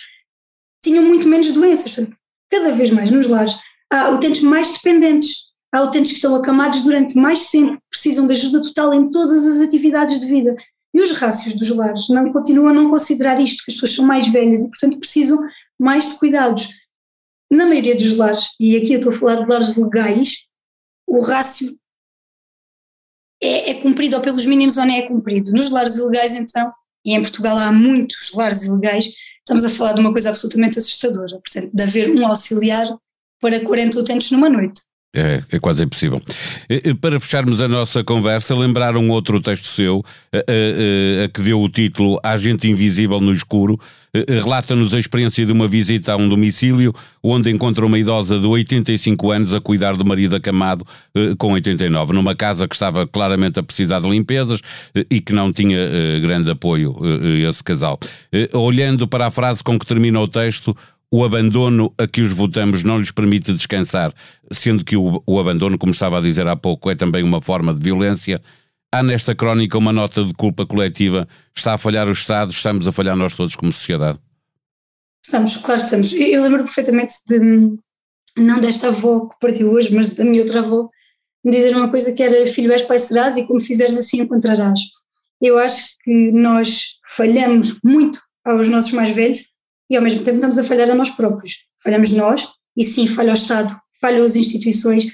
tinham 0.81 1.03
muito 1.03 1.27
menos 1.27 1.51
doenças. 1.51 1.91
Portanto, 1.91 2.17
cada 2.49 2.71
vez 2.71 2.89
mais 2.89 3.11
nos 3.11 3.27
lares 3.27 3.57
há 3.91 4.09
utentes 4.09 4.41
mais 4.41 4.71
dependentes, 4.71 5.49
há 5.73 5.83
utentes 5.83 6.11
que 6.11 6.15
estão 6.15 6.33
acamados 6.33 6.81
durante 6.81 7.17
mais 7.17 7.51
tempo, 7.51 7.77
precisam 7.91 8.25
de 8.25 8.33
ajuda 8.33 8.63
total 8.63 8.93
em 8.93 9.11
todas 9.11 9.45
as 9.45 9.61
atividades 9.61 10.19
de 10.19 10.27
vida. 10.27 10.55
E 10.93 11.01
os 11.01 11.11
rácios 11.11 11.55
dos 11.55 11.69
lares 11.71 12.07
não 12.07 12.31
continuam 12.31 12.69
a 12.69 12.73
não 12.73 12.89
considerar 12.89 13.37
isto, 13.41 13.65
que 13.65 13.71
as 13.71 13.75
pessoas 13.75 13.93
são 13.93 14.05
mais 14.05 14.29
velhas 14.29 14.63
e, 14.63 14.69
portanto, 14.69 14.97
precisam 14.97 15.37
mais 15.77 16.07
de 16.07 16.19
cuidados. 16.19 16.69
Na 17.51 17.65
maioria 17.65 17.97
dos 17.97 18.15
lares, 18.15 18.51
e 18.57 18.77
aqui 18.77 18.93
eu 18.93 18.99
estou 18.99 19.11
a 19.11 19.15
falar 19.15 19.35
de 19.35 19.45
lares 19.45 19.75
legais, 19.75 20.45
o 21.05 21.19
rácio 21.19 21.77
é, 23.41 23.71
é 23.71 23.73
cumprido 23.75 24.15
ou 24.15 24.21
pelos 24.21 24.45
mínimos 24.45 24.77
ou 24.77 24.85
não 24.85 24.93
é 24.93 25.01
cumprido. 25.03 25.51
Nos 25.51 25.71
lares 25.71 25.97
ilegais, 25.97 26.35
então, 26.35 26.71
e 27.05 27.13
em 27.15 27.21
Portugal 27.21 27.57
há 27.57 27.71
muitos 27.71 28.33
lares 28.33 28.65
ilegais, 28.65 29.09
estamos 29.39 29.63
a 29.63 29.69
falar 29.69 29.93
de 29.93 30.01
uma 30.01 30.11
coisa 30.11 30.29
absolutamente 30.29 30.79
assustadora, 30.79 31.39
portanto, 31.39 31.69
de 31.73 31.83
haver 31.83 32.09
um 32.09 32.27
auxiliar 32.27 32.87
para 33.39 33.59
40 33.59 33.99
utentes 33.99 34.31
numa 34.31 34.49
noite. 34.49 34.81
É, 35.15 35.41
é, 35.49 35.59
quase 35.59 35.81
impossível. 35.81 36.21
Para 36.99 37.17
fecharmos 37.21 37.61
a 37.61 37.69
nossa 37.69 38.03
conversa, 38.03 38.53
lembrar 38.53 38.97
um 38.97 39.09
outro 39.09 39.39
texto 39.39 39.67
seu, 39.67 40.03
a, 40.33 40.37
a, 40.39 41.25
a 41.25 41.29
que 41.29 41.41
deu 41.41 41.61
o 41.61 41.69
título 41.69 42.19
Agente 42.21 42.69
Invisível 42.69 43.21
no 43.21 43.31
Escuro, 43.31 43.79
relata-nos 44.27 44.93
a 44.93 44.99
experiência 44.99 45.45
de 45.45 45.51
uma 45.51 45.67
visita 45.67 46.13
a 46.13 46.15
um 46.15 46.29
domicílio 46.29 46.93
onde 47.23 47.51
encontra 47.51 47.85
uma 47.85 47.97
idosa 47.97 48.39
de 48.39 48.45
85 48.45 49.31
anos 49.31 49.53
a 49.53 49.59
cuidar 49.59 49.95
do 49.95 50.05
marido 50.05 50.35
acamado 50.35 50.85
com 51.37 51.53
89, 51.53 52.13
numa 52.13 52.35
casa 52.35 52.67
que 52.67 52.75
estava 52.75 53.07
claramente 53.07 53.59
a 53.59 53.63
precisar 53.63 53.99
de 53.99 54.09
limpezas 54.09 54.61
e 55.09 55.19
que 55.19 55.33
não 55.33 55.51
tinha 55.51 55.77
grande 56.21 56.51
apoio 56.51 56.95
esse 57.47 57.63
casal. 57.63 57.99
Olhando 58.53 59.07
para 59.07 59.27
a 59.27 59.31
frase 59.31 59.63
com 59.63 59.77
que 59.77 59.85
termina 59.85 60.19
o 60.19 60.27
texto, 60.27 60.75
o 61.11 61.23
abandono 61.23 61.93
a 61.97 62.07
que 62.07 62.21
os 62.21 62.31
votamos 62.31 62.83
não 62.83 62.99
lhes 62.99 63.11
permite 63.11 63.53
descansar, 63.53 64.13
sendo 64.51 64.83
que 64.83 64.97
o, 64.97 65.23
o, 65.25 65.39
abandono, 65.39 65.77
como 65.77 65.93
estava 65.93 66.17
a 66.17 66.21
dizer 66.21 66.47
há 66.47 66.55
pouco, 66.55 66.89
é 66.89 66.95
também 66.95 67.23
uma 67.23 67.41
forma 67.41 67.73
de 67.73 67.81
violência. 67.81 68.41
Há 68.91 69.03
nesta 69.03 69.35
crónica 69.35 69.77
uma 69.77 69.91
nota 69.91 70.23
de 70.23 70.33
culpa 70.33 70.65
coletiva. 70.65 71.27
Está 71.55 71.73
a 71.73 71.77
falhar 71.77 72.07
o 72.07 72.11
Estado, 72.11 72.51
estamos 72.51 72.87
a 72.87 72.91
falhar 72.91 73.15
nós 73.15 73.33
todos 73.33 73.55
como 73.55 73.71
sociedade. 73.71 74.19
Estamos, 75.23 75.57
claro 75.57 75.81
que 75.81 75.85
estamos. 75.85 76.13
Eu, 76.13 76.43
lembro 76.43 76.63
perfeitamente 76.63 77.15
de, 77.27 77.39
não 78.37 78.59
desta 78.59 78.87
avó 78.89 79.27
que 79.27 79.35
partiu 79.39 79.71
hoje, 79.71 79.93
mas 79.93 80.13
da 80.13 80.23
minha 80.23 80.41
outra 80.41 80.59
avó, 80.59 80.89
me 81.43 81.51
dizer 81.51 81.75
uma 81.75 81.89
coisa 81.89 82.13
que 82.13 82.23
era 82.23 82.45
filho 82.45 82.71
és 82.71 82.81
pai 82.81 82.99
serás 82.99 83.37
e 83.37 83.45
como 83.45 83.59
fizeres 83.59 83.97
assim 83.97 84.21
encontrarás. 84.21 84.79
Eu 85.41 85.57
acho 85.57 85.95
que 86.03 86.31
nós 86.31 86.99
falhamos 87.07 87.79
muito 87.83 88.19
aos 88.43 88.69
nossos 88.69 88.91
mais 88.91 89.09
velhos 89.11 89.39
e 89.89 89.95
ao 89.95 90.01
mesmo 90.01 90.23
tempo 90.23 90.37
estamos 90.37 90.57
a 90.57 90.63
falhar 90.63 90.89
a 90.89 90.95
nós 90.95 91.09
próprios. 91.09 91.53
Falhamos 91.83 92.11
nós, 92.11 92.47
e 92.75 92.83
sim, 92.83 93.07
falha 93.07 93.31
o 93.31 93.33
Estado, 93.33 93.79
falham 94.01 94.23
as 94.23 94.35
instituições. 94.35 95.05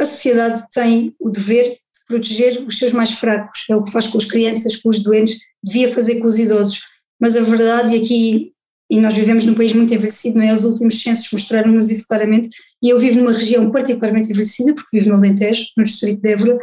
A 0.00 0.04
sociedade 0.04 0.62
tem 0.70 1.14
o 1.18 1.30
dever 1.30 1.64
de 1.70 1.78
proteger 2.08 2.64
os 2.66 2.78
seus 2.78 2.92
mais 2.92 3.12
fracos, 3.12 3.64
é 3.68 3.76
o 3.76 3.82
que 3.82 3.92
faz 3.92 4.06
com 4.06 4.18
as 4.18 4.24
crianças, 4.24 4.76
com 4.76 4.88
os 4.88 5.02
doentes, 5.02 5.38
devia 5.62 5.88
fazer 5.92 6.20
com 6.20 6.26
os 6.26 6.38
idosos. 6.38 6.80
Mas 7.20 7.36
a 7.36 7.42
verdade, 7.42 7.94
e 7.94 8.00
aqui, 8.00 8.52
e 8.90 9.00
nós 9.00 9.14
vivemos 9.14 9.44
num 9.44 9.54
país 9.54 9.72
muito 9.74 9.92
envelhecido, 9.92 10.38
não 10.38 10.44
é? 10.44 10.52
Os 10.52 10.64
últimos 10.64 11.02
censos 11.02 11.30
mostraram-nos 11.30 11.90
isso 11.90 12.06
claramente, 12.08 12.48
e 12.82 12.88
eu 12.88 12.98
vivo 12.98 13.18
numa 13.18 13.32
região 13.32 13.70
particularmente 13.70 14.30
envelhecida, 14.30 14.74
porque 14.74 14.98
vivo 14.98 15.10
no 15.10 15.16
Alentejo, 15.16 15.66
no 15.76 15.84
distrito 15.84 16.20
de 16.22 16.30
Évora, 16.30 16.58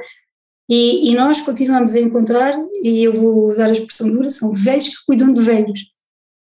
e, 0.68 1.12
e 1.12 1.16
nós 1.16 1.42
continuamos 1.42 1.94
a 1.94 2.00
encontrar, 2.00 2.58
e 2.82 3.04
eu 3.04 3.14
vou 3.14 3.48
usar 3.48 3.68
a 3.68 3.72
expressão 3.72 4.12
dura, 4.12 4.30
são 4.30 4.52
velhos 4.52 4.90
que 4.90 5.06
cuidam 5.06 5.32
de 5.32 5.42
velhos 5.42 5.80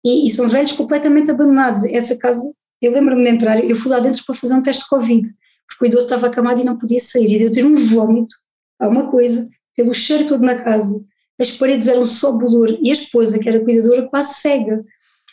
e, 0.04 0.28
e 0.28 0.30
são 0.32 0.50
velhos 0.50 0.72
completamente 0.72 1.30
abandonados. 1.30 1.84
Essa 1.86 2.18
casa, 2.18 2.52
eu 2.82 2.92
lembro-me 2.92 3.24
de 3.24 3.30
entrar, 3.30 3.64
eu 3.64 3.76
fui 3.76 3.92
lá 3.92 4.00
dentro 4.00 4.24
para 4.26 4.36
fazer 4.36 4.56
um 4.56 4.62
teste 4.62 4.84
de 4.84 4.90
Covid, 4.90 5.30
porque 5.68 5.86
o 5.86 5.88
idoso 5.88 6.06
estava 6.06 6.28
acamado 6.28 6.62
e 6.62 6.64
não 6.64 6.78
podia 6.78 7.00
sair, 7.00 7.26
e 7.26 7.38
de 7.38 7.44
eu 7.44 7.52
ter 7.52 7.66
um 7.66 7.76
vómito, 7.76 8.36
alguma 8.80 9.10
coisa, 9.10 9.48
pelo 9.76 9.94
cheiro 9.94 10.28
todo 10.28 10.44
na 10.44 10.64
casa, 10.64 11.04
as 11.40 11.52
paredes 11.52 11.88
eram 11.88 12.06
só 12.06 12.32
bolor, 12.32 12.78
e 12.82 12.90
a 12.90 12.94
esposa, 12.94 13.40
que 13.40 13.50
era 13.50 13.64
cuidadora, 13.64 14.08
quase 14.08 14.36
cega. 14.36 14.84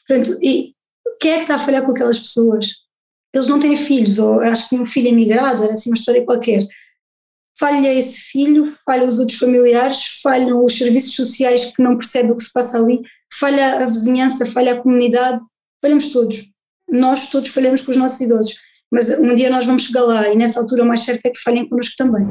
Portanto, 0.07 0.39
e 0.43 0.75
quem 1.21 1.33
é 1.33 1.37
que 1.37 1.43
está 1.43 1.55
a 1.55 1.59
falhar 1.59 1.85
com 1.85 1.93
aquelas 1.93 2.19
pessoas? 2.19 2.67
Eles 3.33 3.47
não 3.47 3.61
têm 3.61 3.77
filhos, 3.77 4.19
ou 4.19 4.41
acho 4.41 4.69
que 4.69 4.77
um 4.77 4.85
filho 4.85 5.09
emigrado, 5.09 5.63
era 5.63 5.73
assim 5.73 5.91
uma 5.91 5.97
história 5.97 6.25
qualquer. 6.25 6.67
Falha 7.59 7.95
esse 7.95 8.21
filho, 8.23 8.67
falha 8.85 9.07
os 9.07 9.19
outros 9.19 9.39
familiares, 9.39 10.21
falham 10.23 10.65
os 10.65 10.77
serviços 10.77 11.15
sociais 11.15 11.73
que 11.75 11.83
não 11.83 11.97
percebem 11.97 12.33
o 12.33 12.37
que 12.37 12.43
se 12.43 12.53
passa 12.53 12.79
ali, 12.79 13.01
falha 13.39 13.77
a 13.77 13.87
vizinhança, 13.87 14.45
falha 14.47 14.73
a 14.73 14.83
comunidade, 14.83 15.41
falhamos 15.81 16.13
todos. 16.13 16.51
Nós 16.91 17.29
todos 17.29 17.51
falhamos 17.51 17.83
com 17.83 17.93
os 17.93 17.97
nossos 17.97 18.21
idosos, 18.21 18.57
mas 18.91 19.11
um 19.19 19.35
dia 19.35 19.49
nós 19.49 19.65
vamos 19.65 19.85
chegar 19.85 20.03
lá 20.03 20.29
e 20.29 20.37
nessa 20.37 20.61
altura 20.61 20.83
o 20.83 20.87
mais 20.87 21.01
certo 21.01 21.25
é 21.27 21.31
que 21.31 21.41
falhem 21.41 21.69
connosco 21.69 21.95
também. 21.97 22.27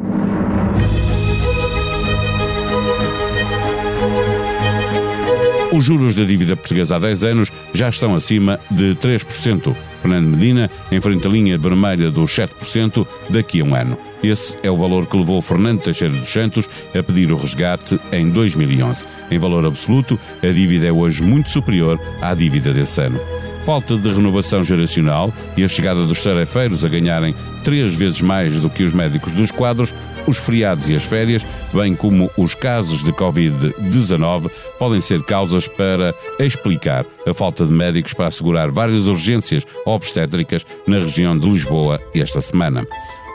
Os 5.81 5.87
juros 5.87 6.13
da 6.13 6.23
dívida 6.23 6.55
portuguesa 6.55 6.97
há 6.97 6.99
10 6.99 7.23
anos 7.23 7.51
já 7.73 7.89
estão 7.89 8.13
acima 8.13 8.59
de 8.69 8.93
3%. 8.93 9.75
Fernando 9.99 10.27
Medina 10.27 10.69
enfrenta 10.91 11.27
a 11.27 11.31
linha 11.31 11.57
vermelha 11.57 12.11
dos 12.11 12.29
7% 12.33 13.03
daqui 13.31 13.61
a 13.61 13.63
um 13.63 13.73
ano. 13.73 13.97
Esse 14.21 14.55
é 14.61 14.69
o 14.69 14.77
valor 14.77 15.07
que 15.07 15.17
levou 15.17 15.41
Fernando 15.41 15.81
Teixeira 15.81 16.15
dos 16.15 16.29
Santos 16.29 16.69
a 16.95 17.01
pedir 17.01 17.31
o 17.31 17.35
resgate 17.35 17.99
em 18.11 18.29
2011. 18.29 19.03
Em 19.31 19.39
valor 19.39 19.65
absoluto, 19.65 20.19
a 20.43 20.51
dívida 20.51 20.85
é 20.85 20.91
hoje 20.91 21.23
muito 21.23 21.49
superior 21.49 21.99
à 22.21 22.35
dívida 22.35 22.71
desse 22.71 23.01
ano. 23.01 23.19
Falta 23.65 23.97
de 23.97 24.07
renovação 24.07 24.63
geracional 24.63 25.33
e 25.57 25.63
a 25.63 25.67
chegada 25.67 26.05
dos 26.05 26.21
tarefeiros 26.21 26.85
a 26.85 26.89
ganharem 26.89 27.33
três 27.63 27.95
vezes 27.95 28.21
mais 28.21 28.59
do 28.59 28.69
que 28.69 28.83
os 28.83 28.93
médicos 28.93 29.33
dos 29.33 29.49
quadros, 29.49 29.93
os 30.27 30.37
feriados 30.37 30.89
e 30.89 30.95
as 30.95 31.03
férias, 31.03 31.45
bem 31.73 31.95
como 31.95 32.29
os 32.37 32.53
casos 32.55 33.03
de 33.03 33.11
Covid-19, 33.11 34.49
podem 34.77 35.01
ser 35.01 35.23
causas 35.23 35.67
para 35.67 36.13
explicar 36.39 37.05
a 37.27 37.33
falta 37.33 37.65
de 37.65 37.73
médicos 37.73 38.13
para 38.13 38.27
assegurar 38.27 38.71
várias 38.71 39.07
urgências 39.07 39.65
obstétricas 39.85 40.65
na 40.87 40.99
região 40.99 41.37
de 41.37 41.49
Lisboa 41.49 41.99
esta 42.13 42.41
semana. 42.41 42.85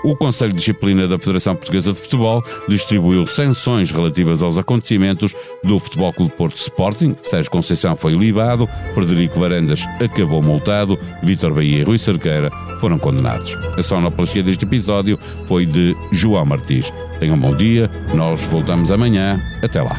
O 0.06 0.14
Conselho 0.14 0.52
de 0.52 0.58
Disciplina 0.58 1.08
da 1.08 1.18
Federação 1.18 1.56
Portuguesa 1.56 1.92
de 1.92 2.00
Futebol 2.00 2.40
distribuiu 2.68 3.26
sanções 3.26 3.90
relativas 3.90 4.40
aos 4.40 4.56
acontecimentos 4.56 5.34
do 5.64 5.80
Futebol 5.80 6.12
Clube 6.12 6.32
Porto 6.32 6.54
Sporting. 6.54 7.16
Sérgio 7.24 7.50
Conceição 7.50 7.96
foi 7.96 8.12
libado, 8.12 8.68
Frederico 8.94 9.40
Varandas 9.40 9.84
acabou 10.00 10.40
multado, 10.40 10.96
Vítor 11.24 11.52
Bahia 11.52 11.80
e 11.80 11.82
Rui 11.82 11.98
Cerqueira 11.98 12.52
foram 12.80 13.00
condenados. 13.00 13.56
A 13.76 13.82
sonoplastia 13.82 14.44
deste 14.44 14.64
episódio 14.64 15.18
foi 15.46 15.66
de 15.66 15.96
João 16.12 16.46
Martins. 16.46 16.92
Tenham 17.18 17.34
um 17.34 17.40
bom 17.40 17.56
dia, 17.56 17.90
nós 18.14 18.44
voltamos 18.44 18.92
amanhã. 18.92 19.40
Até 19.60 19.82
lá. 19.82 19.98